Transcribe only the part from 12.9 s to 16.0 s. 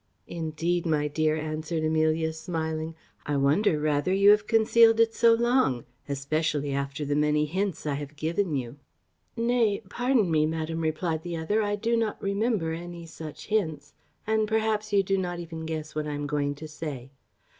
such hints; and, perhaps, you do not even guess